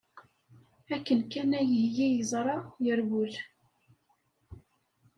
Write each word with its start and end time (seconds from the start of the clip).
Akken 0.95 1.21
kan 1.31 1.51
ay 1.59 1.69
iyi-yeẓra, 1.81 2.57
yerwel. 2.83 3.33